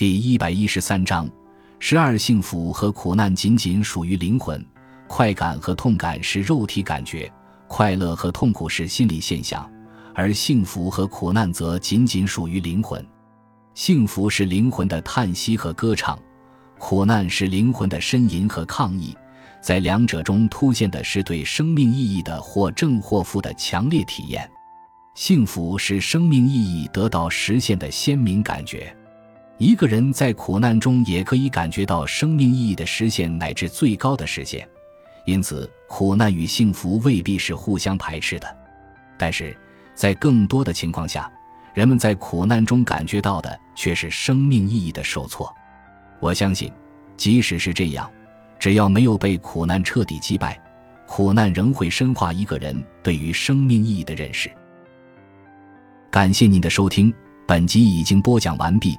[0.00, 1.28] 第一百一十三章：
[1.78, 4.64] 十二幸福和苦难仅仅属于灵魂，
[5.06, 7.30] 快感和痛感是肉体感觉，
[7.68, 9.70] 快乐和痛苦是心理现象，
[10.14, 13.06] 而幸福和苦难则仅仅属于灵魂。
[13.74, 16.18] 幸福是灵魂的叹息和歌唱，
[16.78, 19.14] 苦难是灵魂的呻吟和抗议。
[19.60, 24.50] 在两者中凸显的是对生命意义的或正或负的强烈体验。
[25.14, 28.96] 幸福是生命意义得到实现的鲜明感觉。
[29.60, 34.66] 一个人在苦难中也可以感觉到生命意义的实现乃至最高的实现。
[35.26, 38.56] 因此，苦难与幸福未必是互相排斥的。
[39.18, 39.54] 但是
[39.94, 41.30] 在更多的情况下，
[41.74, 45.54] 人们在苦难中感觉到的却是生命意义的受挫。
[46.20, 46.72] 我相信，
[47.18, 48.10] 即使是这样。
[48.58, 50.58] 只要没有被苦难彻底击败，
[51.06, 54.50] 苦难仍会深化一个人对于生命意义的认识。
[56.10, 57.12] 感谢您的收听，
[57.46, 58.98] 本集已经播讲完毕。